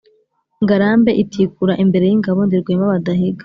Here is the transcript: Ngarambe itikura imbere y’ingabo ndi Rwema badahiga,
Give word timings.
Ngarambe 0.63 1.11
itikura 1.23 1.73
imbere 1.83 2.05
y’ingabo 2.07 2.39
ndi 2.43 2.55
Rwema 2.61 2.91
badahiga, 2.93 3.39